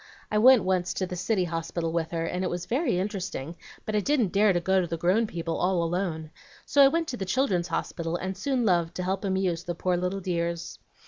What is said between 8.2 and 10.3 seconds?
soon loved to help amuse the poor little